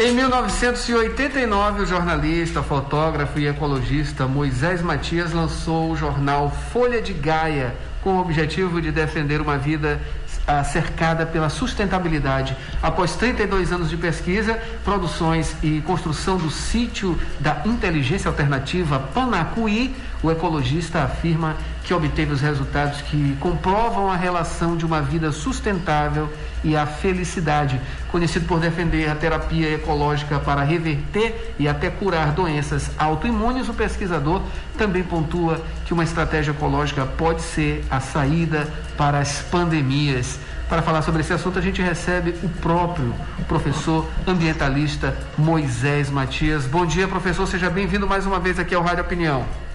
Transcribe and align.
Em 0.00 0.12
1989, 0.12 1.82
o 1.82 1.86
jornalista, 1.86 2.62
fotógrafo 2.62 3.36
e 3.40 3.48
ecologista 3.48 4.28
Moisés 4.28 4.80
Matias 4.80 5.32
lançou 5.32 5.90
o 5.90 5.96
jornal 5.96 6.52
Folha 6.72 7.02
de 7.02 7.12
Gaia, 7.12 7.74
com 8.00 8.10
o 8.10 8.20
objetivo 8.20 8.80
de 8.80 8.92
defender 8.92 9.40
uma 9.40 9.58
vida 9.58 10.00
ah, 10.46 10.62
cercada 10.62 11.26
pela 11.26 11.48
sustentabilidade. 11.48 12.56
Após 12.80 13.16
32 13.16 13.72
anos 13.72 13.90
de 13.90 13.96
pesquisa, 13.96 14.62
produções 14.84 15.56
e 15.64 15.80
construção 15.80 16.36
do 16.36 16.48
sítio 16.48 17.18
da 17.40 17.62
inteligência 17.66 18.28
alternativa 18.28 19.00
Panacuí, 19.12 19.96
o 20.22 20.30
ecologista 20.30 21.02
afirma 21.02 21.56
que 21.88 21.94
obteve 21.94 22.34
os 22.34 22.42
resultados 22.42 23.00
que 23.00 23.34
comprovam 23.40 24.12
a 24.12 24.14
relação 24.14 24.76
de 24.76 24.84
uma 24.84 25.00
vida 25.00 25.32
sustentável 25.32 26.30
e 26.62 26.76
a 26.76 26.84
felicidade. 26.84 27.80
Conhecido 28.12 28.46
por 28.46 28.60
defender 28.60 29.08
a 29.08 29.14
terapia 29.14 29.72
ecológica 29.72 30.38
para 30.38 30.62
reverter 30.62 31.54
e 31.58 31.66
até 31.66 31.88
curar 31.88 32.32
doenças 32.32 32.90
autoimunes, 32.98 33.70
o 33.70 33.74
pesquisador 33.74 34.42
também 34.76 35.02
pontua 35.02 35.62
que 35.86 35.94
uma 35.94 36.04
estratégia 36.04 36.50
ecológica 36.50 37.06
pode 37.06 37.40
ser 37.40 37.82
a 37.90 38.00
saída 38.00 38.68
para 38.94 39.18
as 39.18 39.40
pandemias. 39.40 40.38
Para 40.68 40.82
falar 40.82 41.00
sobre 41.00 41.22
esse 41.22 41.32
assunto, 41.32 41.58
a 41.58 41.62
gente 41.62 41.80
recebe 41.80 42.34
o 42.42 42.50
próprio 42.50 43.14
professor 43.48 44.06
ambientalista 44.26 45.16
Moisés 45.38 46.10
Matias. 46.10 46.66
Bom 46.66 46.84
dia, 46.84 47.08
professor. 47.08 47.46
Seja 47.46 47.70
bem-vindo 47.70 48.06
mais 48.06 48.26
uma 48.26 48.38
vez 48.38 48.58
aqui 48.58 48.74
ao 48.74 48.82
Rádio 48.82 49.04
Opinião. 49.04 49.67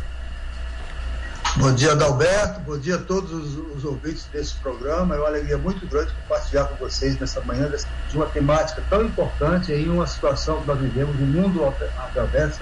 Bom 1.55 1.71
dia, 1.71 1.91
Adalberto. 1.91 2.62
Bom 2.62 2.80
dia 2.80 2.95
a 2.95 2.98
todos 2.98 3.31
os, 3.31 3.77
os, 3.77 3.85
ouvintes 3.85 4.25
desse 4.34 4.55
programa. 4.55 5.13
É 5.13 5.20
uma 5.20 5.27
alegria 5.27 5.55
muito 5.55 5.85
grande 5.85 6.11
compartilhar 6.23 6.63
com 6.66 6.75
vocês 6.77 7.20
nessa 7.20 7.41
manhã 7.41 7.70
de 8.09 8.17
uma 8.17 8.25
temática 8.25 8.81
tão 8.89 9.05
importante 9.05 9.71
em 9.71 9.88
uma 9.88 10.08
situação 10.08 10.61
que 10.61 10.67
nós 10.67 10.80
vivemos, 10.80 11.16
o 11.16 11.23
mundo 11.23 11.64
atravessa, 12.00 12.61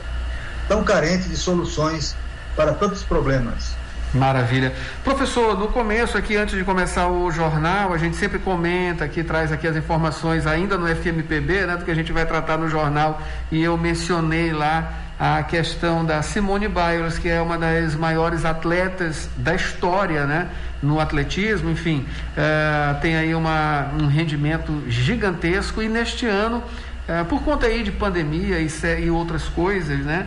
tão 0.67 0.83
carente 0.83 1.29
de 1.29 1.37
soluções 1.37 2.17
para 2.53 2.73
tantos 2.73 3.01
problemas. 3.01 3.73
Maravilha. 4.13 4.73
Professor, 5.05 5.57
no 5.57 5.69
começo 5.69 6.17
aqui, 6.17 6.35
antes 6.35 6.53
de 6.57 6.65
começar 6.65 7.07
o 7.07 7.31
jornal, 7.31 7.93
a 7.93 7.97
gente 7.97 8.17
sempre 8.17 8.39
comenta 8.39 9.05
aqui, 9.05 9.23
traz 9.23 9.53
aqui 9.53 9.65
as 9.65 9.77
informações 9.77 10.45
ainda 10.45 10.77
no 10.77 10.85
FMPB, 10.85 11.65
né, 11.65 11.77
do 11.77 11.85
que 11.85 11.91
a 11.91 11.95
gente 11.95 12.11
vai 12.11 12.25
tratar 12.25 12.57
no 12.57 12.67
jornal, 12.67 13.21
e 13.49 13.63
eu 13.63 13.77
mencionei 13.77 14.51
lá 14.51 14.91
a 15.21 15.43
questão 15.43 16.03
da 16.03 16.23
Simone 16.23 16.67
Biles, 16.67 17.19
que 17.19 17.29
é 17.29 17.39
uma 17.39 17.55
das 17.55 17.93
maiores 17.93 18.43
atletas 18.43 19.29
da 19.37 19.53
história, 19.53 20.25
né? 20.25 20.49
No 20.81 20.99
atletismo, 20.99 21.69
enfim, 21.69 22.07
uh, 22.31 22.99
tem 23.01 23.15
aí 23.15 23.35
uma, 23.35 23.91
um 24.01 24.07
rendimento 24.07 24.83
gigantesco 24.87 25.79
e 25.79 25.87
neste 25.87 26.25
ano, 26.25 26.63
uh, 27.07 27.23
por 27.25 27.43
conta 27.43 27.67
aí 27.67 27.83
de 27.83 27.91
pandemia 27.91 28.57
e, 28.59 28.67
e 28.99 29.11
outras 29.11 29.43
coisas, 29.43 29.99
né? 29.99 30.25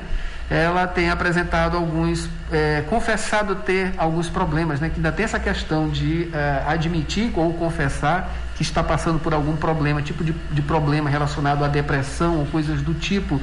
ela 0.49 0.87
tem 0.87 1.09
apresentado 1.11 1.75
alguns, 1.75 2.29
é, 2.53 2.85
confessado 2.89 3.55
ter 3.57 3.95
alguns 3.97 4.29
problemas, 4.29 4.79
né? 4.79 4.91
Que 4.91 4.97
ainda 4.97 5.11
tem 5.11 5.25
essa 5.25 5.41
questão 5.41 5.89
de 5.89 6.29
é, 6.35 6.63
admitir 6.67 7.33
ou 7.35 7.55
confessar 7.55 8.31
que 8.57 8.63
está 8.63 8.83
passando 8.83 9.19
por 9.19 9.35
algum 9.35 9.57
problema, 9.57 10.01
tipo 10.01 10.23
de, 10.23 10.33
de 10.33 10.63
problema 10.63 11.11
relacionado 11.11 11.65
à 11.65 11.69
depressão 11.69 12.39
ou 12.39 12.47
coisas 12.47 12.83
do 12.83 12.95
tipo. 12.95 13.41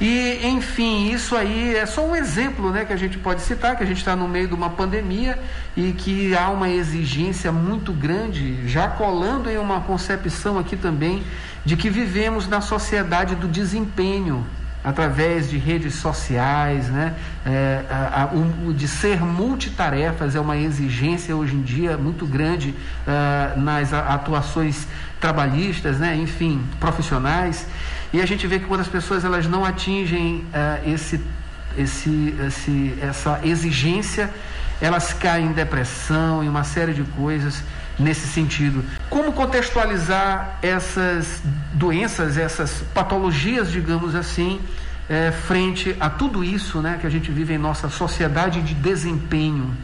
E, 0.00 0.40
enfim, 0.46 1.12
isso 1.12 1.36
aí 1.36 1.76
é 1.76 1.86
só 1.86 2.04
um 2.04 2.16
exemplo 2.16 2.70
né, 2.70 2.84
que 2.84 2.92
a 2.92 2.96
gente 2.96 3.16
pode 3.16 3.42
citar, 3.42 3.76
que 3.76 3.82
a 3.82 3.86
gente 3.86 3.98
está 3.98 4.16
no 4.16 4.28
meio 4.28 4.48
de 4.48 4.54
uma 4.54 4.70
pandemia 4.70 5.38
e 5.76 5.92
que 5.92 6.34
há 6.34 6.50
uma 6.50 6.68
exigência 6.68 7.52
muito 7.52 7.92
grande, 7.92 8.66
já 8.68 8.88
colando 8.88 9.48
em 9.48 9.56
uma 9.56 9.80
concepção 9.80 10.58
aqui 10.58 10.76
também, 10.76 11.22
de 11.64 11.76
que 11.76 11.88
vivemos 11.88 12.48
na 12.48 12.60
sociedade 12.60 13.34
do 13.34 13.48
desempenho 13.48 14.44
através 14.84 15.48
de 15.48 15.56
redes 15.56 15.94
sociais, 15.94 16.88
né? 16.90 17.14
É, 17.46 17.82
a, 17.88 18.24
a, 18.24 18.26
o, 18.34 18.74
de 18.74 18.86
ser 18.86 19.20
multitarefas 19.22 20.36
é 20.36 20.40
uma 20.40 20.58
exigência 20.58 21.34
hoje 21.34 21.54
em 21.54 21.62
dia 21.62 21.96
muito 21.96 22.26
grande 22.26 22.74
uh, 23.06 23.58
nas 23.58 23.94
atuações 23.94 24.86
trabalhistas, 25.18 25.98
né? 25.98 26.14
enfim, 26.14 26.62
profissionais. 26.78 27.66
E 28.12 28.20
a 28.20 28.26
gente 28.26 28.46
vê 28.46 28.58
que 28.58 28.66
quando 28.66 28.80
as 28.80 28.88
pessoas 28.88 29.24
elas 29.24 29.46
não 29.46 29.64
atingem 29.64 30.44
uh, 30.52 30.92
esse, 30.92 31.18
esse, 31.78 32.34
esse, 32.46 32.94
essa 33.00 33.40
exigência, 33.42 34.30
elas 34.82 35.14
caem 35.14 35.46
em 35.46 35.52
depressão 35.52 36.44
e 36.44 36.48
uma 36.48 36.62
série 36.62 36.92
de 36.92 37.04
coisas 37.04 37.62
nesse 37.98 38.26
sentido. 38.26 38.84
Como 39.08 39.32
contextualizar 39.32 40.58
essas 40.62 41.40
doenças, 41.72 42.36
essas 42.36 42.82
patologias, 42.92 43.70
digamos 43.70 44.14
assim, 44.14 44.60
é, 45.08 45.30
frente 45.30 45.96
a 46.00 46.08
tudo 46.08 46.42
isso 46.42 46.80
né, 46.80 46.98
que 47.00 47.06
a 47.06 47.10
gente 47.10 47.30
vive 47.30 47.54
em 47.54 47.58
nossa 47.58 47.88
sociedade 47.88 48.62
de 48.62 48.74
desempenho? 48.74 49.76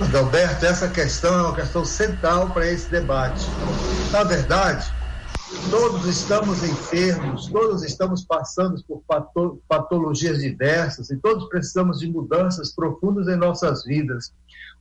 Adalberto, 0.00 0.66
essa 0.66 0.88
questão 0.88 1.38
é 1.38 1.42
uma 1.42 1.54
questão 1.54 1.84
central 1.84 2.50
para 2.50 2.66
esse 2.66 2.88
debate. 2.88 3.46
Na 4.10 4.24
verdade, 4.24 4.90
todos 5.70 6.06
estamos 6.06 6.62
enfermos, 6.62 7.46
todos 7.46 7.82
estamos 7.82 8.24
passando 8.24 8.82
por 8.84 9.02
patologias 9.68 10.40
diversas 10.40 11.10
e 11.10 11.16
todos 11.16 11.48
precisamos 11.48 12.00
de 12.00 12.10
mudanças 12.10 12.74
profundas 12.74 13.28
em 13.28 13.36
nossas 13.36 13.84
vidas 13.84 14.32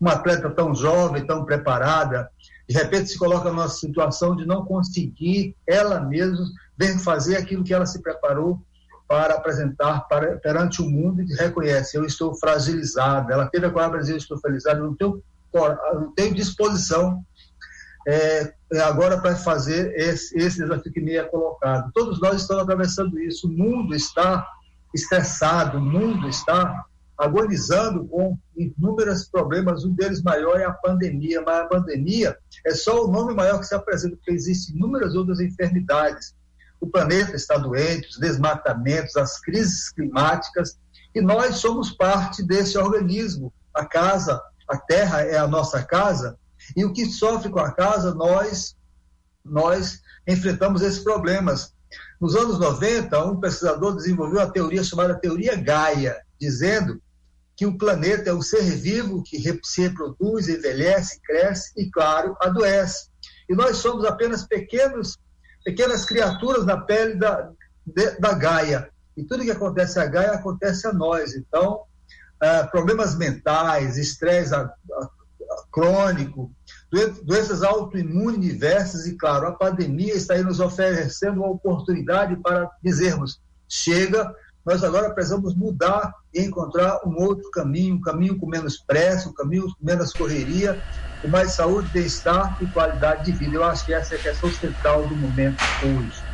uma 0.01 0.13
atleta 0.13 0.49
tão 0.49 0.73
jovem, 0.73 1.25
tão 1.25 1.45
preparada, 1.45 2.27
de 2.67 2.75
repente 2.75 3.11
se 3.11 3.19
coloca 3.19 3.49
numa 3.49 3.69
situação 3.69 4.35
de 4.35 4.47
não 4.47 4.65
conseguir 4.65 5.55
ela 5.67 5.99
mesma 5.99 6.43
fazer 7.03 7.37
aquilo 7.37 7.63
que 7.63 7.73
ela 7.73 7.85
se 7.85 8.01
preparou 8.01 8.59
para 9.07 9.35
apresentar 9.35 10.07
para, 10.07 10.37
perante 10.37 10.81
o 10.81 10.89
mundo 10.89 11.21
e 11.21 11.35
reconhece, 11.35 11.95
eu 11.95 12.05
estou 12.05 12.33
fragilizada. 12.33 13.31
Ela 13.31 13.45
teve 13.45 13.67
a 13.67 13.69
palavra 13.69 14.01
eu 14.09 14.17
estou 14.17 14.39
fragilizada, 14.39 14.79
eu 14.79 14.85
não 14.85 14.95
tenho, 14.95 15.23
não 15.53 16.11
tenho 16.15 16.33
disposição 16.33 17.23
é, 18.07 18.53
agora 18.84 19.19
para 19.22 19.35
fazer 19.35 19.94
esse, 19.95 20.38
esse 20.38 20.59
desafio 20.59 20.91
que 20.91 21.01
me 21.01 21.16
é 21.16 21.23
colocado. 21.23 21.91
Todos 21.94 22.19
nós 22.19 22.41
estamos 22.41 22.63
atravessando 22.63 23.19
isso, 23.19 23.47
o 23.47 23.51
mundo 23.51 23.95
está 23.95 24.45
estressado, 24.94 25.78
o 25.78 25.81
mundo 25.81 26.28
está 26.28 26.85
agonizando 27.17 28.06
com 28.07 28.38
inúmeros 28.57 29.29
problemas. 29.29 29.85
Um 29.85 29.94
deles 29.94 30.23
maior 30.23 30.59
é 30.59 30.66
a 30.66 30.72
pandemia, 30.72 31.41
mas 31.45 31.59
a 31.59 31.66
pandemia 31.66 32.38
é 32.66 32.72
só 32.72 33.06
o 33.06 33.11
nome 33.11 33.34
maior 33.34 33.59
que 33.59 33.67
se 33.67 33.75
apresenta, 33.75 34.16
porque 34.16 34.31
existem 34.31 34.75
inúmeras 34.75 35.16
outras 35.16 35.40
enfermidades. 35.40 36.35
O 36.79 36.88
planeta 36.88 37.35
está 37.35 37.57
doente, 37.57 38.09
os 38.09 38.17
desmatamentos, 38.17 39.16
as 39.16 39.40
crises 39.40 39.91
climáticas, 39.91 40.79
e 41.13 41.22
nós 41.22 41.57
somos 41.57 41.91
parte 41.91 42.41
desse 42.41 42.78
organismo. 42.78 43.53
A 43.73 43.85
casa, 43.85 44.41
a 44.67 44.78
terra 44.78 45.22
é 45.22 45.38
a 45.38 45.47
nossa 45.47 45.84
casa, 45.84 46.38
e 46.75 46.85
o 46.85 46.94
que 46.94 47.05
sofre 47.05 47.49
com 47.49 47.59
a 47.59 47.72
casa, 47.72 48.13
nós, 48.13 48.75
nós 49.44 50.01
enfrentamos 50.27 50.81
esses 50.81 50.99
problemas. 50.99 51.73
Nos 52.19 52.35
anos 52.35 52.59
90, 52.59 53.25
um 53.25 53.39
pesquisador 53.39 53.95
desenvolveu 53.95 54.41
a 54.41 54.49
teoria 54.49 54.83
chamada 54.83 55.19
teoria 55.19 55.55
Gaia, 55.55 56.17
dizendo 56.39 57.01
que 57.55 57.66
o 57.66 57.77
planeta 57.77 58.29
é 58.29 58.33
um 58.33 58.41
ser 58.41 58.63
vivo 58.63 59.23
que 59.23 59.38
se 59.63 59.81
reproduz, 59.81 60.47
envelhece, 60.47 61.19
cresce 61.22 61.72
e, 61.77 61.89
claro, 61.89 62.35
adoece. 62.41 63.09
E 63.49 63.55
nós 63.55 63.78
somos 63.78 64.05
apenas 64.05 64.47
pequenos, 64.47 65.17
pequenas 65.63 66.05
criaturas 66.05 66.66
na 66.66 66.79
pele 66.79 67.16
da, 67.16 67.51
de, 67.85 68.11
da 68.19 68.33
Gaia. 68.33 68.89
E 69.17 69.23
tudo 69.23 69.43
que 69.43 69.51
acontece 69.51 69.99
a 69.99 70.05
Gaia 70.05 70.31
acontece 70.31 70.88
a 70.88 70.93
nós. 70.93 71.35
Então, 71.35 71.81
ah, 72.41 72.67
problemas 72.72 73.16
mentais, 73.16 73.97
estresse 73.97 74.53
crônico, 75.71 76.51
doenças 77.23 77.63
autoimunes 77.63 78.41
diversas 78.41 79.05
e, 79.05 79.15
claro, 79.15 79.47
a 79.47 79.53
pandemia 79.53 80.13
está 80.13 80.34
aí 80.34 80.43
nos 80.43 80.59
oferecendo 80.59 81.41
uma 81.41 81.51
oportunidade 81.51 82.35
para 82.37 82.69
dizermos: 82.84 83.40
chega, 83.67 84.31
nós 84.66 84.84
agora 84.84 85.13
precisamos 85.13 85.55
mudar 85.55 86.13
e 86.34 86.41
encontrar 86.41 86.99
um 87.05 87.16
outro 87.16 87.49
caminho, 87.51 87.96
um 87.96 88.01
caminho 88.01 88.37
com 88.37 88.46
menos 88.46 88.78
pressa, 88.85 89.29
um 89.29 89.34
caminho 89.34 89.63
com 89.63 89.85
menos 89.85 90.13
correria, 90.13 90.84
com 91.22 91.29
mais 91.29 91.55
saúde, 91.55 91.90
bem-estar 91.91 92.57
e 92.61 92.67
qualidade 92.67 93.23
de 93.23 93.31
vida. 93.37 93.55
Eu 93.55 93.63
acho 93.63 93.85
que 93.85 93.93
essa 93.93 94.16
é 94.16 94.17
a 94.17 94.22
questão 94.22 94.51
central 94.51 95.07
do 95.07 95.16
momento 95.16 95.63
hoje. 95.79 96.30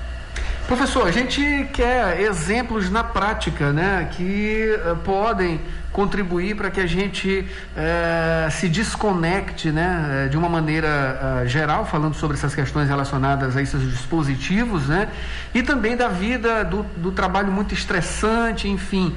Professor, 0.67 1.07
a 1.07 1.11
gente 1.11 1.41
quer 1.71 2.19
exemplos 2.19 2.89
na 2.89 3.01
prática, 3.01 3.71
né, 3.71 4.09
que 4.11 4.77
uh, 4.85 4.97
podem 4.97 5.61
contribuir 5.93 6.57
para 6.57 6.69
que 6.69 6.81
a 6.81 6.85
gente 6.85 7.39
uh, 7.39 8.51
se 8.51 8.67
desconecte, 8.67 9.71
né, 9.71 10.25
eh, 10.25 10.27
de 10.27 10.37
uma 10.37 10.49
maneira 10.49 11.43
geral, 11.47 11.85
falando 11.85 12.15
sobre 12.15 12.35
essas 12.35 12.53
questões 12.53 12.89
relacionadas 12.89 13.55
a 13.55 13.61
esses 13.61 13.81
dispositivos, 13.81 14.89
né, 14.89 15.07
e 15.55 15.63
também 15.63 15.95
da 15.95 16.09
vida 16.09 16.65
do, 16.65 16.83
do 16.97 17.11
trabalho 17.13 17.49
muito 17.49 17.73
estressante, 17.73 18.67
enfim, 18.67 19.15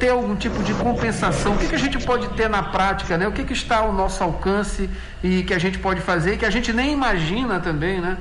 ter 0.00 0.08
algum 0.08 0.34
tipo 0.34 0.62
de 0.62 0.72
compensação. 0.72 1.52
O 1.52 1.58
que, 1.58 1.68
que 1.68 1.74
a 1.74 1.78
gente 1.78 1.98
pode 2.04 2.26
ter 2.30 2.48
na 2.48 2.62
prática, 2.62 3.18
né? 3.18 3.28
O 3.28 3.32
que, 3.32 3.44
que 3.44 3.52
está 3.52 3.78
ao 3.80 3.92
nosso 3.92 4.24
alcance 4.24 4.88
e 5.22 5.42
que 5.42 5.52
a 5.52 5.58
gente 5.58 5.78
pode 5.78 6.00
fazer, 6.00 6.38
que 6.38 6.46
a 6.46 6.50
gente 6.50 6.72
nem 6.72 6.92
imagina 6.92 7.60
também, 7.60 8.00
né? 8.00 8.16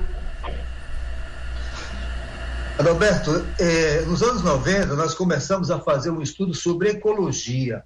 Adalberto, 2.78 3.32
eh, 3.58 4.02
nos 4.02 4.22
anos 4.22 4.44
90 4.44 4.96
nós 4.96 5.14
começamos 5.14 5.72
a 5.72 5.80
fazer 5.80 6.10
um 6.10 6.22
estudo 6.22 6.54
sobre 6.54 6.90
ecologia 6.90 7.86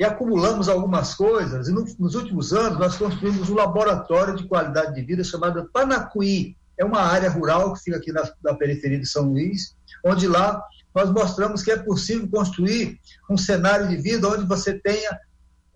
e 0.00 0.04
acumulamos 0.04 0.66
algumas 0.66 1.14
coisas, 1.14 1.68
e 1.68 1.72
no, 1.72 1.84
nos 1.98 2.14
últimos 2.14 2.52
anos 2.54 2.78
nós 2.78 2.96
construímos 2.96 3.50
um 3.50 3.54
laboratório 3.54 4.34
de 4.34 4.48
qualidade 4.48 4.94
de 4.94 5.02
vida 5.02 5.22
chamado 5.22 5.68
Panacuí. 5.70 6.56
É 6.78 6.84
uma 6.84 7.02
área 7.02 7.28
rural 7.28 7.74
que 7.74 7.82
fica 7.82 7.98
aqui 7.98 8.12
na, 8.12 8.28
na 8.42 8.54
periferia 8.54 8.98
de 8.98 9.06
São 9.06 9.24
Luís, 9.24 9.76
onde 10.02 10.26
lá 10.26 10.58
nós 10.94 11.10
mostramos 11.10 11.62
que 11.62 11.70
é 11.70 11.76
possível 11.76 12.26
construir 12.28 12.98
um 13.30 13.36
cenário 13.36 13.88
de 13.88 13.96
vida 13.96 14.26
onde 14.26 14.46
você 14.46 14.72
tenha 14.72 15.18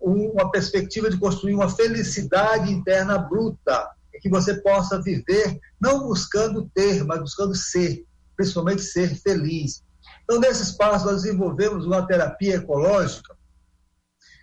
uma 0.01 0.49
perspectiva 0.49 1.07
de 1.07 1.17
construir 1.17 1.53
uma 1.53 1.69
felicidade 1.69 2.71
interna 2.71 3.19
bruta, 3.19 3.89
que 4.21 4.29
você 4.29 4.55
possa 4.55 4.99
viver 4.99 5.59
não 5.79 6.07
buscando 6.07 6.69
ter, 6.73 7.03
mas 7.05 7.19
buscando 7.19 7.53
ser, 7.53 8.05
principalmente 8.39 8.81
ser 8.81 9.13
feliz. 9.15 9.83
Então, 10.23 10.39
nesse 10.39 10.63
espaço, 10.63 11.05
nós 11.05 11.23
desenvolvemos 11.23 11.85
uma 11.85 12.07
terapia 12.07 12.55
ecológica 12.55 13.35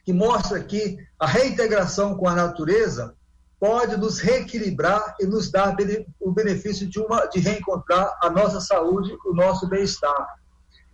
que 0.04 0.12
mostra 0.12 0.62
que 0.62 0.98
a 1.18 1.26
reintegração 1.26 2.14
com 2.14 2.28
a 2.28 2.34
natureza 2.34 3.14
pode 3.58 3.96
nos 3.96 4.18
reequilibrar 4.18 5.16
e 5.18 5.24
nos 5.26 5.50
dar 5.50 5.74
o 6.20 6.30
benefício 6.30 6.86
de, 6.86 7.00
uma, 7.00 7.24
de 7.24 7.40
reencontrar 7.40 8.14
a 8.22 8.28
nossa 8.28 8.60
saúde, 8.60 9.16
o 9.24 9.32
nosso 9.34 9.66
bem-estar. 9.66 10.26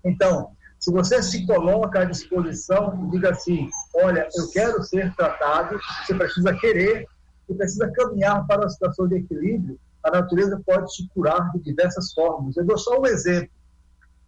Então, 0.04 0.52
se 0.78 0.92
você 0.92 1.20
se 1.24 1.44
coloca 1.44 2.02
à 2.02 2.04
disposição, 2.04 3.10
diga 3.10 3.30
assim: 3.30 3.68
olha, 3.96 4.28
eu 4.36 4.48
quero 4.50 4.80
ser 4.84 5.12
tratado, 5.16 5.76
você 6.06 6.14
precisa 6.14 6.54
querer, 6.54 7.08
você 7.48 7.54
precisa 7.56 7.90
caminhar 7.90 8.46
para 8.46 8.60
uma 8.60 8.70
situação 8.70 9.08
de 9.08 9.16
equilíbrio. 9.16 9.76
A 10.02 10.10
natureza 10.10 10.60
pode 10.64 10.92
te 10.92 11.08
curar 11.08 11.50
de 11.52 11.60
diversas 11.60 12.12
formas. 12.12 12.56
Eu 12.56 12.64
dou 12.64 12.78
só 12.78 13.00
um 13.00 13.06
exemplo. 13.06 13.50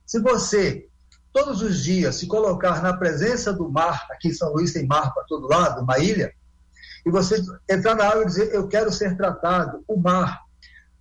Se 0.06 0.20
você 0.20 0.88
todos 1.34 1.62
os 1.62 1.82
dias 1.82 2.14
se 2.14 2.28
colocar 2.28 2.80
na 2.80 2.96
presença 2.96 3.52
do 3.52 3.68
mar, 3.68 4.06
aqui 4.08 4.28
em 4.28 4.32
São 4.32 4.52
Luís 4.52 4.72
tem 4.72 4.86
mar 4.86 5.12
para 5.12 5.24
todo 5.24 5.48
lado, 5.48 5.82
uma 5.82 5.98
ilha, 5.98 6.32
e 7.04 7.10
você 7.10 7.42
entrar 7.68 7.96
na 7.96 8.06
água 8.08 8.22
e 8.22 8.26
dizer, 8.26 8.54
eu 8.54 8.68
quero 8.68 8.90
ser 8.92 9.16
tratado, 9.16 9.84
o 9.88 10.00
mar, 10.00 10.40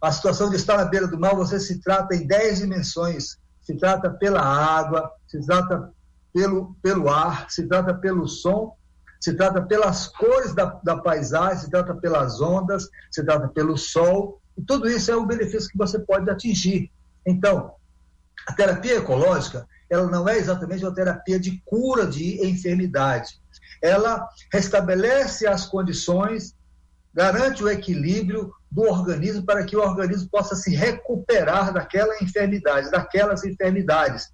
a 0.01 0.11
situação 0.11 0.49
de 0.49 0.55
estar 0.55 0.75
na 0.75 0.85
beira 0.85 1.07
do 1.07 1.19
mar, 1.19 1.35
você 1.35 1.59
se 1.59 1.79
trata 1.79 2.15
em 2.15 2.25
dez 2.25 2.57
dimensões, 2.57 3.37
se 3.61 3.75
trata 3.75 4.09
pela 4.09 4.41
água, 4.41 5.09
se 5.27 5.39
trata 5.45 5.93
pelo, 6.33 6.75
pelo 6.81 7.09
ar, 7.09 7.49
se 7.49 7.67
trata 7.67 7.93
pelo 7.93 8.27
som, 8.27 8.75
se 9.21 9.33
trata 9.35 9.61
pelas 9.61 10.07
cores 10.07 10.53
da, 10.53 10.65
da 10.83 10.97
paisagem, 10.97 11.59
se 11.59 11.69
trata 11.69 11.93
pelas 11.95 12.41
ondas, 12.41 12.89
se 13.09 13.23
trata 13.23 13.47
pelo 13.47 13.77
sol, 13.77 14.41
e 14.57 14.61
tudo 14.61 14.89
isso 14.89 15.11
é 15.11 15.17
um 15.17 15.25
benefício 15.25 15.69
que 15.69 15.77
você 15.77 15.99
pode 15.99 16.29
atingir. 16.29 16.91
Então, 17.25 17.73
a 18.47 18.53
terapia 18.53 18.97
ecológica, 18.97 19.67
ela 19.89 20.07
não 20.07 20.27
é 20.27 20.37
exatamente 20.37 20.83
uma 20.83 20.93
terapia 20.93 21.39
de 21.39 21.61
cura 21.65 22.05
de 22.05 22.45
enfermidade. 22.45 23.39
Ela 23.81 24.27
restabelece 24.51 25.47
as 25.47 25.65
condições, 25.65 26.55
garante 27.13 27.63
o 27.63 27.69
equilíbrio 27.69 28.51
do 28.71 28.81
organismo 28.83 29.45
para 29.45 29.63
que 29.63 29.75
o 29.75 29.81
organismo 29.81 30.29
possa 30.29 30.55
se 30.55 30.75
recuperar 30.75 31.71
daquela 31.73 32.15
enfermidade, 32.21 32.89
daquelas 32.89 33.43
enfermidades. 33.43 34.31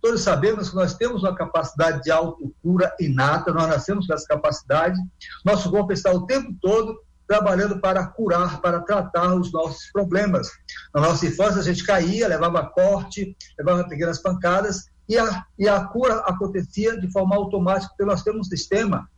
Todos 0.00 0.22
sabemos 0.22 0.70
que 0.70 0.74
nós 0.74 0.94
temos 0.94 1.22
uma 1.22 1.36
capacidade 1.36 2.02
de 2.02 2.10
autocura 2.10 2.92
inata, 2.98 3.52
nós 3.52 3.68
nascemos 3.68 4.06
com 4.06 4.14
essa 4.14 4.26
capacidade, 4.26 4.98
nosso 5.44 5.70
corpo 5.70 5.92
está 5.92 6.10
o 6.10 6.26
tempo 6.26 6.52
todo 6.60 6.98
trabalhando 7.32 7.80
para 7.80 8.06
curar, 8.06 8.60
para 8.60 8.80
tratar 8.80 9.34
os 9.34 9.50
nossos 9.50 9.90
problemas. 9.90 10.50
Na 10.94 11.00
nossa 11.00 11.24
infância, 11.24 11.62
a 11.62 11.64
gente 11.64 11.82
caía, 11.82 12.28
levava 12.28 12.66
corte, 12.66 13.34
levava 13.58 13.88
pequenas 13.88 14.18
pancadas, 14.18 14.84
e 15.08 15.16
a, 15.16 15.42
e 15.58 15.66
a 15.66 15.82
cura 15.82 16.16
acontecia 16.26 17.00
de 17.00 17.10
forma 17.10 17.34
automática, 17.34 17.88
porque 17.88 18.04
nós 18.04 18.22
temos 18.22 18.46
um 18.46 18.50
sistema 18.50 19.08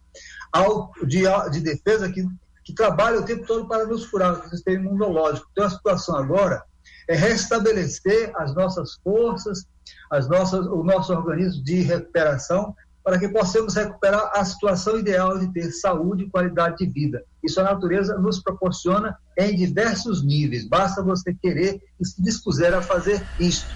de, 1.08 1.24
de 1.50 1.60
defesa 1.60 2.08
que, 2.08 2.24
que 2.64 2.72
trabalha 2.72 3.18
o 3.18 3.24
tempo 3.24 3.44
todo 3.46 3.66
para 3.66 3.84
nos 3.84 4.06
curar, 4.06 4.46
o 4.46 4.48
sistema 4.48 4.76
imunológico. 4.76 5.48
Então, 5.50 5.64
a 5.64 5.70
situação 5.70 6.16
agora 6.16 6.62
é 7.08 7.16
restabelecer 7.16 8.30
as 8.36 8.54
nossas 8.54 8.94
forças, 9.02 9.66
as 10.12 10.28
nossas, 10.28 10.64
o 10.66 10.84
nosso 10.84 11.12
organismo 11.12 11.64
de 11.64 11.82
recuperação, 11.82 12.76
para 13.04 13.18
que 13.18 13.28
possamos 13.28 13.74
recuperar 13.74 14.30
a 14.34 14.42
situação 14.46 14.98
ideal 14.98 15.38
de 15.38 15.52
ter 15.52 15.70
saúde 15.70 16.24
e 16.24 16.30
qualidade 16.30 16.78
de 16.78 16.86
vida. 16.86 17.22
Isso 17.44 17.60
a 17.60 17.64
natureza 17.64 18.16
nos 18.16 18.42
proporciona 18.42 19.14
em 19.38 19.54
diversos 19.54 20.24
níveis. 20.24 20.66
Basta 20.66 21.02
você 21.02 21.34
querer 21.34 21.82
e 22.00 22.06
se 22.06 22.22
dispuser 22.22 22.72
a 22.72 22.80
fazer 22.80 23.22
isto. 23.38 23.68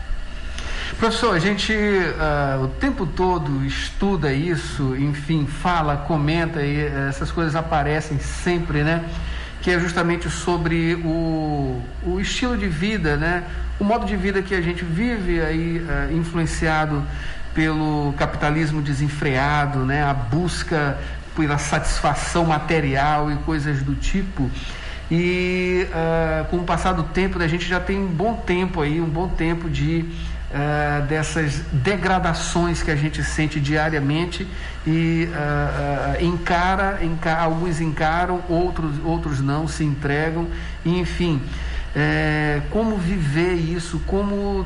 Professor, 0.99 1.35
a 1.35 1.39
gente 1.39 1.73
uh, 1.73 2.65
o 2.65 2.69
tempo 2.81 3.07
todo 3.07 3.65
estuda 3.65 4.33
isso, 4.33 4.97
enfim, 4.97 5.47
fala, 5.47 5.99
comenta 5.99 6.63
e 6.63 6.87
essas 7.09 7.31
coisas 7.31 7.55
aparecem 7.55 8.19
sempre, 8.19 8.83
né? 8.83 9.09
Que 9.61 9.73
é 9.73 9.79
justamente 9.79 10.31
sobre 10.31 10.95
o, 11.05 11.81
o 12.05 12.19
estilo 12.19 12.57
de 12.57 12.67
vida, 12.67 13.17
né? 13.17 13.45
O 13.79 13.85
modo 13.85 14.07
de 14.07 14.17
vida 14.17 14.43
que 14.43 14.55
a 14.55 14.61
gente 14.61 14.85
vive 14.85 15.41
aí 15.41 15.79
uh, 15.79 16.13
influenciado 16.13 17.05
pelo 17.58 18.14
capitalismo 18.16 18.81
desenfreado, 18.81 19.81
né? 19.81 20.05
A 20.05 20.14
busca 20.14 20.96
pela 21.34 21.58
satisfação 21.58 22.46
material 22.46 23.32
e 23.32 23.37
coisas 23.38 23.82
do 23.82 23.96
tipo. 23.96 24.49
E 25.10 25.84
uh, 25.90 26.44
com 26.50 26.58
o 26.58 26.62
passar 26.62 26.93
do 26.93 27.02
tempo, 27.02 27.37
né, 27.37 27.46
a 27.46 27.49
gente 27.49 27.66
já 27.66 27.81
tem 27.81 27.99
um 27.99 28.06
bom 28.06 28.34
tempo 28.34 28.81
aí, 28.81 29.00
um 29.00 29.08
bom 29.08 29.26
tempo 29.26 29.69
de 29.69 30.05
uh, 30.05 31.05
dessas 31.08 31.62
degradações 31.72 32.81
que 32.81 32.93
a 32.93 32.96
gente 32.96 33.25
sente 33.25 33.58
diariamente 33.58 34.46
e 34.87 35.28
uh, 35.28 36.25
encara, 36.25 37.00
encara, 37.02 37.40
alguns 37.40 37.81
encaram, 37.81 38.40
outros, 38.49 39.05
outros 39.05 39.40
não, 39.40 39.66
se 39.66 39.82
entregam, 39.82 40.46
enfim, 40.87 41.43
é, 41.96 42.62
como 42.70 42.96
viver 42.96 43.55
isso, 43.55 44.00
como 44.06 44.64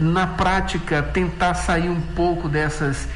na 0.00 0.26
prática 0.26 1.02
tentar 1.02 1.54
sair 1.54 1.88
um 1.88 2.00
pouco 2.00 2.48
dessas 2.48 3.08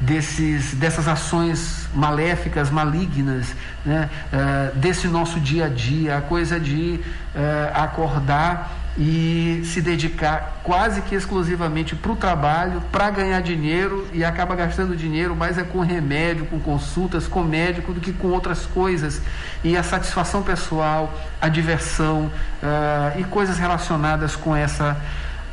desses, 0.00 0.74
dessas 0.74 1.08
ações 1.08 1.88
maléficas, 1.94 2.70
malignas, 2.70 3.54
né? 3.84 4.10
Uh, 4.32 4.76
desse 4.78 5.08
nosso 5.08 5.40
dia 5.40 5.66
a 5.66 5.68
dia, 5.68 6.18
a 6.18 6.20
coisa 6.20 6.60
de 6.60 7.00
uh, 7.34 7.72
acordar 7.74 8.72
e 8.98 9.62
se 9.66 9.82
dedicar 9.82 10.60
quase 10.62 11.02
que 11.02 11.14
exclusivamente 11.14 11.94
para 11.94 12.12
o 12.12 12.16
trabalho, 12.16 12.82
para 12.90 13.10
ganhar 13.10 13.40
dinheiro 13.42 14.06
e 14.10 14.24
acaba 14.24 14.54
gastando 14.54 14.96
dinheiro 14.96 15.36
mais 15.36 15.58
é 15.58 15.62
com 15.62 15.80
remédio, 15.80 16.46
com 16.46 16.58
consultas, 16.58 17.28
com 17.28 17.42
médico 17.42 17.92
do 17.92 18.00
que 18.00 18.12
com 18.12 18.28
outras 18.28 18.64
coisas. 18.64 19.20
E 19.62 19.76
a 19.76 19.82
satisfação 19.82 20.42
pessoal, 20.42 21.12
a 21.40 21.48
diversão 21.48 22.30
uh, 22.62 23.18
e 23.18 23.24
coisas 23.24 23.58
relacionadas 23.58 24.34
com 24.34 24.56
essa 24.56 24.96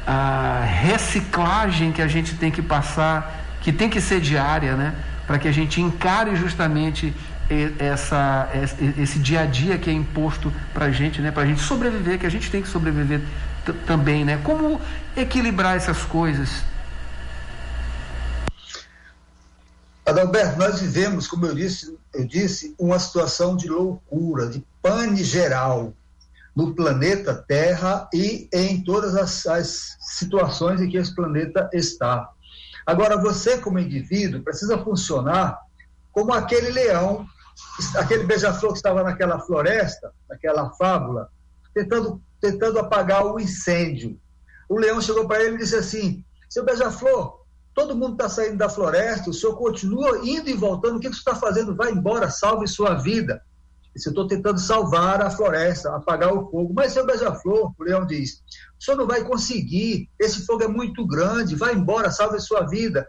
uh, 0.08 0.66
reciclagem 0.66 1.92
que 1.92 2.02
a 2.02 2.08
gente 2.08 2.36
tem 2.36 2.52
que 2.52 2.62
passar, 2.62 3.44
que 3.62 3.72
tem 3.72 3.90
que 3.90 4.02
ser 4.02 4.20
diária, 4.20 4.76
né? 4.76 4.96
Para 5.26 5.40
que 5.40 5.48
a 5.48 5.52
gente 5.52 5.80
encare 5.82 6.36
justamente 6.36 7.14
essa, 7.80 8.50
esse 8.98 9.20
dia 9.20 9.42
a 9.42 9.46
dia 9.46 9.78
que 9.78 9.90
é 9.90 9.94
imposto 9.94 10.52
para 10.74 10.86
a 10.86 10.92
gente, 10.92 11.22
né? 11.22 11.32
para 11.32 11.44
a 11.44 11.46
gente 11.46 11.62
sobreviver, 11.62 12.20
que 12.20 12.26
a 12.26 12.30
gente 12.30 12.50
tem 12.50 12.62
que 12.62 12.68
sobreviver 12.68 13.22
também. 13.86 14.24
Né? 14.24 14.40
Como 14.44 14.80
equilibrar 15.16 15.76
essas 15.76 16.04
coisas? 16.04 16.64
Adalberto, 20.06 20.60
nós 20.60 20.82
vivemos, 20.82 21.28
como 21.28 21.46
eu 21.46 21.56
disse, 21.56 21.98
eu 22.14 22.26
disse, 22.26 22.76
uma 22.78 23.00
situação 23.00 23.56
de 23.56 23.70
loucura, 23.70 24.48
de 24.48 24.64
pane 24.82 25.24
geral 25.24 25.94
no 26.56 26.76
planeta 26.76 27.34
Terra 27.48 28.08
e 28.14 28.48
em 28.54 28.84
todas 28.84 29.16
as, 29.16 29.46
as 29.48 29.98
situações 30.00 30.82
em 30.82 30.90
que 30.90 30.98
esse 30.98 31.14
planeta 31.16 31.70
está. 31.74 32.30
Agora, 32.86 33.18
você, 33.18 33.58
como 33.58 33.80
indivíduo, 33.80 34.44
precisa 34.44 34.78
funcionar 34.78 35.58
como 36.12 36.34
aquele 36.34 36.70
leão 36.70 37.26
aquele 37.98 38.24
beija-flor 38.24 38.72
que 38.72 38.78
estava 38.78 39.04
naquela 39.04 39.40
floresta, 39.40 40.12
naquela 40.30 40.72
fábula, 40.72 41.30
tentando, 41.74 42.22
tentando 42.40 42.80
apagar 42.80 43.26
o 43.26 43.40
incêndio. 43.40 44.20
O 44.70 44.78
leão 44.78 45.02
chegou 45.02 45.28
para 45.28 45.44
ele 45.44 45.56
e 45.56 45.60
disse 45.60 45.76
assim: 45.76 46.24
Seu 46.50 46.64
beija-flor, 46.64 47.42
todo 47.74 47.96
mundo 47.96 48.14
está 48.14 48.30
saindo 48.30 48.58
da 48.58 48.70
floresta, 48.70 49.30
o 49.30 49.34
senhor 49.34 49.56
continua 49.56 50.20
indo 50.24 50.50
e 50.50 50.54
voltando, 50.54 50.98
o 50.98 51.00
que, 51.00 51.10
que 51.10 51.16
você 51.16 51.20
está 51.20 51.36
fazendo? 51.36 51.76
Vai 51.76 51.92
embora, 51.92 52.30
salve 52.30 52.68
sua 52.68 52.96
vida. 52.96 53.42
Eu 53.96 54.10
estou 54.10 54.28
tentando 54.28 54.60
salvar 54.60 55.22
a 55.22 55.30
floresta, 55.30 55.96
apagar 55.96 56.34
o 56.34 56.50
fogo. 56.50 56.74
Mas, 56.76 56.94
seu 56.94 57.06
beija-flor, 57.06 57.74
o 57.78 57.84
leão 57.84 58.06
diz, 58.06 58.44
o 58.80 58.84
senhor 58.84 58.98
não 58.98 59.08
vai 59.08 59.24
conseguir, 59.24 60.10
esse 60.20 60.46
fogo 60.46 60.64
é 60.64 60.68
muito 60.68 61.06
grande, 61.06 61.56
vai 61.56 61.74
embora, 61.74 62.10
salve 62.10 62.40
sua 62.40 62.68
vida. 62.68 63.08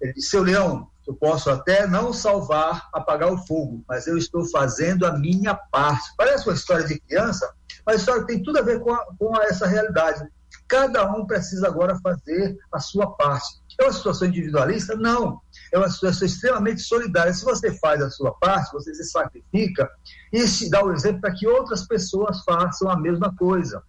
Ele 0.00 0.14
disse, 0.14 0.30
seu 0.30 0.42
leão, 0.42 0.88
eu 1.06 1.14
posso 1.14 1.50
até 1.50 1.86
não 1.86 2.12
salvar, 2.12 2.88
apagar 2.92 3.30
o 3.30 3.46
fogo, 3.46 3.84
mas 3.86 4.06
eu 4.06 4.16
estou 4.16 4.44
fazendo 4.46 5.06
a 5.06 5.12
minha 5.12 5.54
parte. 5.54 6.10
Parece 6.16 6.48
uma 6.48 6.54
história 6.54 6.86
de 6.86 6.98
criança, 7.00 7.52
mas 7.84 7.96
a 7.96 7.98
história 7.98 8.26
tem 8.26 8.42
tudo 8.42 8.58
a 8.58 8.62
ver 8.62 8.80
com, 8.80 8.92
a, 8.92 9.04
com 9.18 9.36
essa 9.42 9.66
realidade. 9.66 10.26
Cada 10.66 11.04
um 11.14 11.26
precisa 11.26 11.68
agora 11.68 11.98
fazer 12.02 12.56
a 12.72 12.80
sua 12.80 13.14
parte. 13.16 13.46
É 13.78 13.84
uma 13.84 13.92
situação 13.92 14.28
individualista? 14.28 14.96
Não. 14.96 15.40
É 15.74 15.78
uma 15.78 15.90
situação 15.90 16.24
extremamente 16.24 16.82
solidária. 16.82 17.34
Se 17.34 17.44
você 17.44 17.76
faz 17.80 18.00
a 18.00 18.08
sua 18.08 18.30
parte, 18.30 18.72
você 18.72 18.94
se 18.94 19.02
sacrifica 19.06 19.90
e 20.32 20.46
se 20.46 20.70
dá 20.70 20.84
o 20.84 20.92
exemplo 20.92 21.20
para 21.20 21.34
que 21.34 21.48
outras 21.48 21.84
pessoas 21.84 22.44
façam 22.44 22.88
a 22.88 22.96
mesma 22.96 23.34
coisa. 23.34 23.82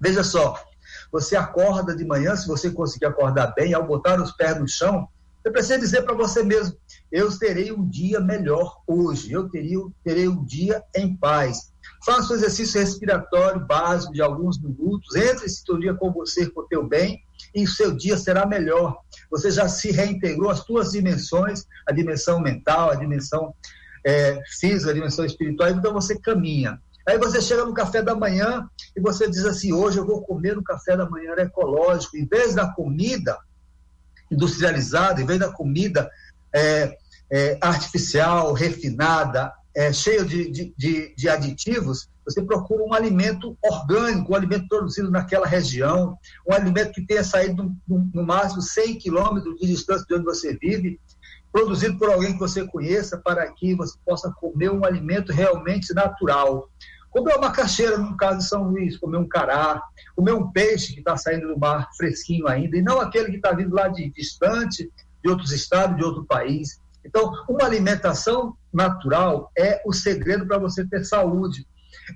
Veja 0.00 0.22
só, 0.22 0.54
você 1.10 1.34
acorda 1.34 1.96
de 1.96 2.04
manhã, 2.04 2.36
se 2.36 2.46
você 2.46 2.70
conseguir 2.70 3.06
acordar 3.06 3.52
bem, 3.56 3.74
ao 3.74 3.84
botar 3.84 4.22
os 4.22 4.30
pés 4.30 4.60
no 4.60 4.68
chão, 4.68 5.08
você 5.42 5.50
precisa 5.50 5.78
dizer 5.80 6.02
para 6.02 6.14
você 6.14 6.44
mesmo: 6.44 6.76
eu 7.10 7.36
terei 7.36 7.72
um 7.72 7.84
dia 7.84 8.20
melhor 8.20 8.76
hoje, 8.86 9.32
eu 9.32 9.48
teria, 9.48 9.80
terei 10.04 10.28
um 10.28 10.44
dia 10.44 10.84
em 10.94 11.16
paz. 11.16 11.72
Faça 12.06 12.32
o 12.32 12.36
exercício 12.36 12.80
respiratório 12.80 13.66
básico 13.66 14.12
de 14.12 14.22
alguns 14.22 14.56
minutos, 14.62 15.16
entre 15.16 15.46
em 15.46 15.48
sintonia 15.48 15.94
com 15.94 16.12
você, 16.12 16.48
com 16.48 16.60
o 16.60 16.68
teu 16.68 16.86
bem, 16.86 17.20
e 17.54 17.64
o 17.64 17.68
seu 17.68 17.96
dia 17.96 18.16
será 18.16 18.46
melhor. 18.46 18.98
Você 19.30 19.50
já 19.50 19.68
se 19.68 19.90
reintegrou 19.90 20.50
as 20.50 20.60
suas 20.60 20.92
dimensões, 20.92 21.64
a 21.86 21.92
dimensão 21.92 22.40
mental, 22.40 22.90
a 22.90 22.94
dimensão 22.94 23.54
é, 24.04 24.40
física, 24.58 24.90
a 24.90 24.94
dimensão 24.94 25.24
espiritual, 25.24 25.70
então 25.70 25.92
você 25.92 26.18
caminha. 26.18 26.80
Aí 27.06 27.16
você 27.16 27.40
chega 27.40 27.64
no 27.64 27.72
café 27.72 28.02
da 28.02 28.14
manhã 28.14 28.68
e 28.94 29.00
você 29.00 29.28
diz 29.30 29.44
assim: 29.46 29.72
hoje 29.72 29.98
eu 29.98 30.06
vou 30.06 30.22
comer 30.22 30.58
um 30.58 30.62
café 30.62 30.96
da 30.96 31.08
manhã 31.08 31.34
ecológico. 31.38 32.16
Em 32.16 32.26
vez 32.26 32.54
da 32.54 32.70
comida 32.70 33.38
industrializada, 34.30 35.22
em 35.22 35.24
vez 35.24 35.38
da 35.38 35.50
comida 35.50 36.10
é, 36.54 36.96
é, 37.30 37.58
artificial, 37.62 38.52
refinada, 38.52 39.52
é, 39.74 39.92
cheia 39.92 40.24
de, 40.24 40.50
de, 40.50 40.74
de, 40.76 41.14
de 41.16 41.28
aditivos, 41.28 42.10
você 42.28 42.42
procura 42.42 42.84
um 42.84 42.92
alimento 42.92 43.56
orgânico, 43.62 44.32
um 44.32 44.36
alimento 44.36 44.68
produzido 44.68 45.10
naquela 45.10 45.46
região, 45.46 46.18
um 46.46 46.52
alimento 46.52 46.92
que 46.92 47.06
tenha 47.06 47.24
saído 47.24 47.74
no, 47.88 48.22
máximo 48.22 48.60
100 48.60 48.98
quilômetros 48.98 49.56
de 49.58 49.66
distância 49.66 50.04
de 50.06 50.14
onde 50.14 50.24
você 50.24 50.54
vive, 50.58 51.00
produzido 51.50 51.96
por 51.96 52.10
alguém 52.10 52.34
que 52.34 52.38
você 52.38 52.66
conheça, 52.66 53.16
para 53.16 53.50
que 53.52 53.74
você 53.74 53.98
possa 54.04 54.30
comer 54.38 54.70
um 54.70 54.84
alimento 54.84 55.32
realmente 55.32 55.94
natural. 55.94 56.68
Comer 57.08 57.32
uma 57.36 57.48
macaxeira, 57.48 57.96
no 57.96 58.14
caso 58.18 58.38
de 58.40 58.44
São 58.44 58.64
Luís, 58.64 58.98
comer 58.98 59.16
um 59.16 59.26
cará, 59.26 59.82
comer 60.14 60.32
um 60.32 60.50
peixe 60.50 60.92
que 60.92 60.98
está 60.98 61.16
saindo 61.16 61.48
do 61.48 61.58
mar 61.58 61.88
fresquinho 61.96 62.46
ainda, 62.46 62.76
e 62.76 62.82
não 62.82 63.00
aquele 63.00 63.30
que 63.30 63.36
está 63.36 63.52
vindo 63.52 63.74
lá 63.74 63.88
de 63.88 64.10
distante, 64.10 64.92
de 65.24 65.30
outros 65.30 65.50
estados, 65.50 65.96
de 65.96 66.04
outro 66.04 66.26
país. 66.26 66.78
Então, 67.02 67.32
uma 67.48 67.64
alimentação 67.64 68.54
natural 68.70 69.50
é 69.56 69.80
o 69.86 69.94
segredo 69.94 70.46
para 70.46 70.58
você 70.58 70.86
ter 70.86 71.02
saúde. 71.04 71.66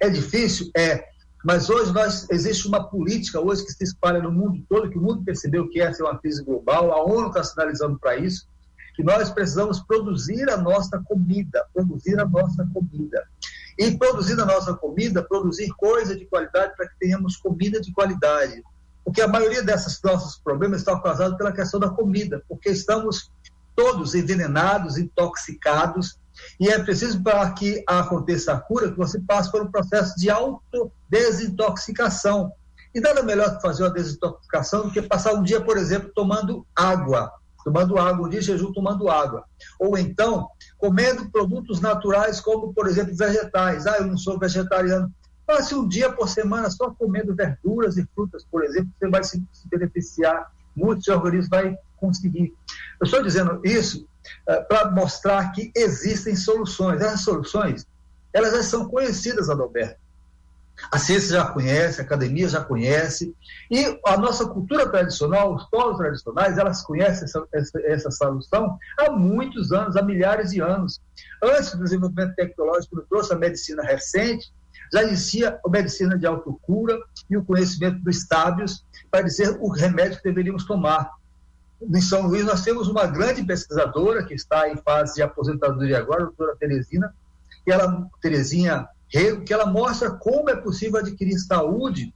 É 0.00 0.08
difícil? 0.08 0.70
É. 0.76 1.04
Mas 1.44 1.68
hoje 1.68 1.92
nós, 1.92 2.28
existe 2.30 2.68
uma 2.68 2.88
política 2.88 3.40
hoje 3.40 3.64
que 3.64 3.72
se 3.72 3.82
espalha 3.82 4.22
no 4.22 4.30
mundo 4.30 4.64
todo, 4.68 4.88
que 4.88 4.98
o 4.98 5.02
mundo 5.02 5.24
percebeu 5.24 5.68
que 5.68 5.80
essa 5.80 6.02
é 6.02 6.06
uma 6.06 6.18
crise 6.18 6.42
global, 6.44 6.92
a 6.92 7.02
ONU 7.02 7.28
está 7.28 7.42
sinalizando 7.42 7.98
para 7.98 8.16
isso, 8.16 8.46
que 8.94 9.02
nós 9.02 9.30
precisamos 9.30 9.80
produzir 9.80 10.48
a 10.50 10.56
nossa 10.56 11.02
comida, 11.04 11.66
produzir 11.74 12.18
a 12.20 12.24
nossa 12.24 12.64
comida. 12.72 13.26
E 13.78 13.96
produzir 13.96 14.38
a 14.38 14.44
nossa 14.44 14.74
comida, 14.74 15.22
produzir 15.22 15.68
coisa 15.76 16.14
de 16.14 16.26
qualidade 16.26 16.76
para 16.76 16.88
que 16.88 16.98
tenhamos 17.00 17.36
comida 17.36 17.80
de 17.80 17.90
qualidade. 17.92 18.62
Porque 19.04 19.22
a 19.22 19.26
maioria 19.26 19.62
desses 19.62 20.00
nossos 20.04 20.36
problemas 20.38 20.80
está 20.80 20.98
causado 21.00 21.36
pela 21.36 21.52
questão 21.52 21.80
da 21.80 21.88
comida, 21.88 22.42
porque 22.48 22.68
estamos 22.68 23.30
todos 23.74 24.14
envenenados, 24.14 24.98
intoxicados, 24.98 26.18
e 26.58 26.68
é 26.68 26.78
preciso 26.78 27.22
para 27.22 27.50
que 27.52 27.84
aconteça 27.86 28.52
a 28.52 28.60
cura 28.60 28.90
que 28.90 28.96
você 28.96 29.20
passe 29.20 29.50
por 29.50 29.62
um 29.62 29.70
processo 29.70 30.16
de 30.16 30.30
autodesintoxicação. 30.30 32.52
E 32.94 33.00
nada 33.00 33.22
melhor 33.22 33.56
que 33.56 33.62
fazer 33.62 33.84
uma 33.84 33.90
desintoxicação 33.90 34.82
do 34.82 34.90
que 34.90 35.00
passar 35.00 35.32
um 35.34 35.42
dia, 35.42 35.60
por 35.60 35.78
exemplo, 35.78 36.10
tomando 36.14 36.66
água, 36.76 37.32
tomando 37.64 37.98
água, 37.98 38.26
um 38.26 38.28
dia 38.28 38.40
de 38.40 38.46
jejum 38.46 38.72
tomando 38.72 39.08
água. 39.08 39.44
Ou 39.78 39.96
então, 39.96 40.48
comendo 40.76 41.30
produtos 41.30 41.80
naturais, 41.80 42.40
como, 42.40 42.74
por 42.74 42.86
exemplo, 42.86 43.16
vegetais. 43.16 43.86
Ah, 43.86 43.96
eu 43.98 44.06
não 44.06 44.18
sou 44.18 44.38
vegetariano. 44.38 45.10
Passe 45.46 45.74
um 45.74 45.88
dia 45.88 46.12
por 46.12 46.28
semana 46.28 46.70
só 46.70 46.90
comendo 46.90 47.34
verduras 47.34 47.96
e 47.96 48.06
frutas, 48.14 48.44
por 48.50 48.64
exemplo, 48.64 48.90
você 48.98 49.08
vai 49.08 49.24
se, 49.24 49.42
beneficiar 49.66 50.52
muito, 50.74 51.04
seu 51.04 51.14
organismo 51.14 51.50
vai 51.50 51.76
conseguir. 51.96 52.52
Eu 53.00 53.04
estou 53.04 53.22
dizendo 53.22 53.60
isso 53.64 54.06
para 54.68 54.90
mostrar 54.90 55.52
que 55.52 55.72
existem 55.74 56.36
soluções. 56.36 57.00
Essas 57.00 57.20
soluções, 57.22 57.86
elas 58.32 58.52
já 58.52 58.62
são 58.62 58.88
conhecidas, 58.88 59.50
Adalberto. 59.50 60.02
A 60.90 60.98
ciência 60.98 61.36
já 61.36 61.46
conhece, 61.46 62.00
a 62.00 62.04
academia 62.04 62.48
já 62.48 62.64
conhece, 62.64 63.34
e 63.70 64.00
a 64.04 64.16
nossa 64.16 64.48
cultura 64.48 64.88
tradicional, 64.88 65.54
os 65.54 65.64
povos 65.66 65.98
tradicionais, 65.98 66.58
elas 66.58 66.82
conhecem 66.82 67.24
essa, 67.24 67.46
essa, 67.52 67.80
essa 67.84 68.10
solução 68.10 68.76
há 68.98 69.10
muitos 69.10 69.70
anos, 69.70 69.96
há 69.96 70.02
milhares 70.02 70.50
de 70.50 70.60
anos. 70.60 71.00
Antes 71.42 71.72
do 71.72 71.84
desenvolvimento 71.84 72.34
tecnológico, 72.34 73.00
que 73.00 73.08
trouxe 73.08 73.32
a 73.32 73.36
medicina 73.36 73.82
recente, 73.82 74.52
já 74.92 75.02
existia 75.04 75.58
a 75.64 75.68
medicina 75.70 76.18
de 76.18 76.26
autocura 76.26 76.98
e 77.30 77.36
o 77.36 77.44
conhecimento 77.44 77.98
dos 78.00 78.22
sábios 78.22 78.84
para 79.10 79.22
dizer 79.22 79.56
o 79.60 79.70
remédio 79.70 80.18
que 80.18 80.24
deveríamos 80.24 80.64
tomar. 80.64 81.10
Em 81.88 82.00
São 82.00 82.26
Luís, 82.26 82.44
nós 82.44 82.62
temos 82.62 82.88
uma 82.88 83.06
grande 83.06 83.42
pesquisadora 83.42 84.24
que 84.24 84.34
está 84.34 84.68
em 84.68 84.76
fase 84.76 85.14
de 85.16 85.22
aposentadoria 85.22 85.98
agora, 85.98 86.22
a 86.22 86.26
doutora 86.26 86.56
Teresina, 86.56 87.14
e 87.66 87.72
ela, 87.72 88.08
Terezinha 88.20 88.88
Rego, 89.08 89.44
que 89.44 89.52
ela 89.52 89.66
mostra 89.66 90.10
como 90.10 90.48
é 90.48 90.56
possível 90.56 91.00
adquirir 91.00 91.38
saúde 91.38 92.14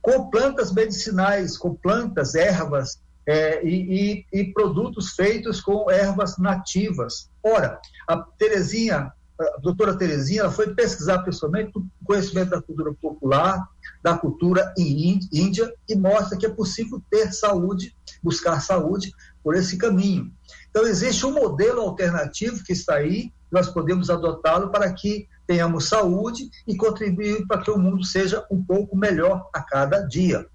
com 0.00 0.30
plantas 0.30 0.72
medicinais, 0.72 1.56
com 1.56 1.74
plantas, 1.74 2.34
ervas 2.34 3.00
é, 3.26 3.62
e, 3.64 4.24
e, 4.32 4.40
e 4.40 4.52
produtos 4.52 5.10
feitos 5.10 5.60
com 5.60 5.90
ervas 5.90 6.38
nativas. 6.38 7.28
Ora, 7.42 7.78
a 8.06 8.16
Terezinha 8.16 9.12
a 9.40 9.60
doutora 9.60 9.96
Terezinha 9.96 10.40
ela 10.40 10.50
foi 10.50 10.74
pesquisar 10.74 11.20
pessoalmente 11.20 11.70
o 11.78 11.86
conhecimento 12.04 12.50
da 12.50 12.60
cultura 12.60 12.92
popular, 13.00 13.68
da 14.02 14.16
cultura 14.16 14.72
índia, 14.76 15.72
e 15.88 15.96
mostra 15.96 16.36
que 16.36 16.46
é 16.46 16.50
possível 16.50 17.02
ter 17.10 17.32
saúde, 17.32 17.94
buscar 18.22 18.60
saúde 18.60 19.12
por 19.42 19.54
esse 19.54 19.76
caminho. 19.76 20.32
Então, 20.70 20.86
existe 20.86 21.24
um 21.26 21.32
modelo 21.32 21.80
alternativo 21.80 22.62
que 22.64 22.72
está 22.72 22.96
aí, 22.96 23.32
nós 23.50 23.68
podemos 23.68 24.10
adotá-lo 24.10 24.70
para 24.70 24.92
que 24.92 25.26
tenhamos 25.46 25.88
saúde 25.88 26.50
e 26.66 26.76
contribuir 26.76 27.46
para 27.46 27.62
que 27.62 27.70
o 27.70 27.78
mundo 27.78 28.04
seja 28.04 28.46
um 28.50 28.62
pouco 28.62 28.96
melhor 28.96 29.48
a 29.54 29.62
cada 29.62 30.00
dia. 30.00 30.46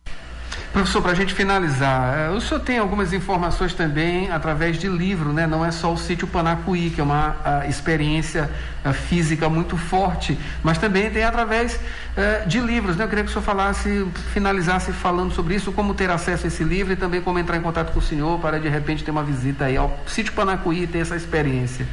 Professor, 0.73 1.03
para 1.03 1.11
a 1.11 1.15
gente 1.15 1.35
finalizar, 1.35 2.17
eh, 2.17 2.29
o 2.31 2.41
senhor 2.41 2.59
tem 2.59 2.79
algumas 2.79 3.13
informações 3.13 3.75
também 3.75 4.31
através 4.31 4.79
de 4.79 4.87
livro, 4.87 5.31
né? 5.31 5.45
Não 5.45 5.63
é 5.63 5.69
só 5.69 5.93
o 5.93 5.97
sítio 5.97 6.27
Panacuí, 6.27 6.89
que 6.89 6.99
é 6.99 7.03
uma 7.03 7.63
experiência 7.69 8.49
eh, 8.83 8.91
física 8.91 9.47
muito 9.47 9.77
forte, 9.77 10.35
mas 10.63 10.79
também 10.79 11.11
tem 11.11 11.23
através 11.23 11.75
uh, 11.75 12.47
de 12.47 12.59
livros, 12.59 12.97
né? 12.97 13.03
Eu 13.03 13.07
queria 13.07 13.23
que 13.23 13.29
o 13.29 13.31
senhor 13.31 13.45
falasse, 13.45 14.07
finalizasse 14.33 14.91
falando 14.91 15.31
sobre 15.31 15.53
isso, 15.53 15.71
como 15.71 15.93
ter 15.93 16.09
acesso 16.09 16.45
a 16.45 16.47
esse 16.47 16.63
livro 16.63 16.91
e 16.91 16.95
também 16.95 17.21
como 17.21 17.37
entrar 17.37 17.55
em 17.57 17.61
contato 17.61 17.93
com 17.93 17.99
o 17.99 18.01
senhor 18.01 18.39
para 18.39 18.59
de 18.59 18.67
repente 18.67 19.03
ter 19.03 19.11
uma 19.11 19.23
visita 19.23 19.65
aí 19.65 19.77
ao 19.77 19.95
sítio 20.07 20.33
Panacuí 20.33 20.85
e 20.85 20.87
ter 20.87 20.99
essa 20.99 21.15
experiência. 21.15 21.85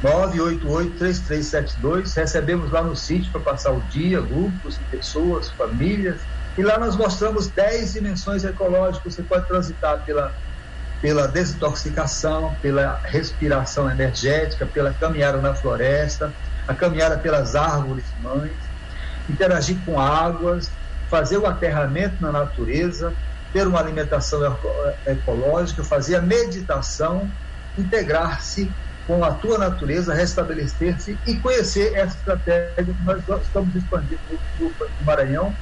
9883372 0.04 2.14
recebemos 2.14 2.70
lá 2.72 2.82
no 2.82 2.96
sítio 2.96 3.32
para 3.32 3.42
passar 3.42 3.72
o 3.72 3.80
dia, 3.90 4.20
grupos 4.20 4.78
pessoas, 4.92 5.50
famílias, 5.52 6.20
e 6.58 6.62
lá 6.62 6.78
nós 6.78 6.98
mostramos 6.98 7.48
10 7.48 7.94
dimensões 7.94 8.44
ecológicas, 8.44 9.16
você 9.16 9.24
pode 9.24 9.48
transitar 9.48 10.04
pela 10.06 10.34
pela 11.02 11.28
desintoxicação, 11.28 12.56
pela 12.62 13.02
respiração 13.04 13.90
energética, 13.92 14.66
pela 14.66 14.94
caminhada 14.94 15.42
na 15.42 15.54
floresta, 15.54 16.32
a 16.66 16.74
caminhada 16.74 17.18
pelas 17.18 17.58
árvores 17.58 18.06
mães, 18.22 18.54
interagir 19.30 19.78
com 19.86 20.00
águas, 20.00 20.72
fazer 21.10 21.38
o 21.38 21.46
aterramento 21.46 22.16
na 22.22 22.32
natureza, 22.32 23.14
ter 23.54 23.68
uma 23.68 23.80
alimentação 23.80 24.42
ecológica, 25.06 25.84
fazer 25.84 26.16
a 26.16 26.22
meditação, 26.22 27.32
integrar-se 27.78 28.76
com 29.06 29.24
a 29.24 29.36
tua 29.36 29.60
natureza, 29.60 30.14
restabelecer-se 30.14 31.20
e 31.28 31.40
conhecer 31.40 31.94
essa 31.94 32.18
estratégia 32.18 32.84
que 32.84 33.28
nós 33.28 33.44
estamos 33.44 33.76
expandindo 33.76 34.22
no, 34.58 34.74
Maranhão 35.00 35.56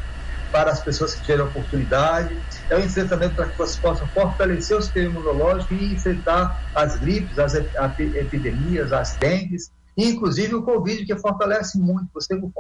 para 0.52 0.72
as 0.72 0.84
pessoas 0.84 1.16
que 1.16 1.22
tiverem 1.24 1.46
oportunidade. 1.46 2.38
É 2.70 2.78
um 2.78 2.82
enfrentamento 2.82 3.36
para 3.36 3.50
que 3.50 3.58
você 3.58 3.80
possa 3.80 4.08
fortalecer 4.08 4.78
o 4.78 4.82
sistema 4.82 5.08
imunológico 5.08 5.74
e 5.74 5.94
enfrentar 5.94 6.70
as 6.74 6.98
gripes, 6.98 7.38
as 7.40 7.56
epidemias, 7.56 8.94
as 8.94 9.18
dengues, 9.18 9.72
inclusive 9.98 10.56
o 10.56 10.64
Covid, 10.64 11.06
que 11.06 11.18
fortalece 11.18 11.78
muito. 11.78 12.10
Você 12.14 12.38
com 12.38 12.52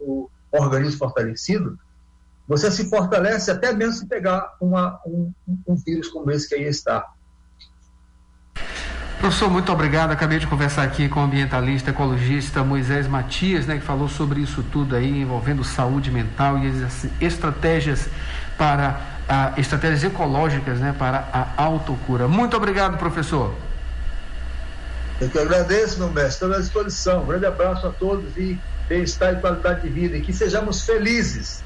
o 0.00 0.30
organismo 0.52 0.98
fortalecido, 0.98 1.78
você 2.46 2.70
se 2.70 2.88
fortalece 2.90 3.50
até 3.50 3.72
mesmo 3.72 3.94
se 3.94 4.06
pegar 4.06 4.54
uma, 4.60 5.00
um, 5.06 5.32
um 5.66 5.74
vírus 5.74 6.08
como 6.08 6.30
esse 6.30 6.48
que 6.48 6.54
aí 6.54 6.64
está. 6.64 7.06
Professor, 9.18 9.50
muito 9.50 9.72
obrigado. 9.72 10.10
Acabei 10.10 10.38
de 10.38 10.46
conversar 10.46 10.82
aqui 10.82 11.08
com 11.08 11.20
o 11.20 11.22
ambientalista, 11.22 11.90
ecologista 11.90 12.62
Moisés 12.62 13.08
Matias, 13.08 13.66
né, 13.66 13.78
que 13.78 13.84
falou 13.84 14.08
sobre 14.08 14.40
isso 14.40 14.62
tudo 14.70 14.94
aí, 14.94 15.22
envolvendo 15.22 15.64
saúde 15.64 16.10
mental 16.10 16.58
e 16.58 16.68
as 16.68 17.06
estratégias 17.20 18.06
para 18.58 19.00
a, 19.26 19.54
estratégias 19.56 20.04
ecológicas, 20.04 20.78
né, 20.78 20.94
para 20.98 21.26
a 21.32 21.62
autocura. 21.62 22.28
Muito 22.28 22.54
obrigado, 22.54 22.98
professor. 22.98 23.54
Eu 25.18 25.30
que 25.30 25.38
agradeço, 25.38 25.98
meu 25.98 26.10
mestre. 26.10 26.46
Estou 26.46 26.52
à 26.52 26.58
disposição. 26.58 27.22
Um 27.22 27.26
grande 27.26 27.46
abraço 27.46 27.86
a 27.86 27.90
todos 27.90 28.36
e 28.36 28.60
bem-estar 28.88 29.32
e 29.32 29.40
qualidade 29.40 29.82
de 29.82 29.88
vida. 29.88 30.18
E 30.18 30.20
que 30.20 30.34
sejamos 30.34 30.84
felizes 30.84 31.62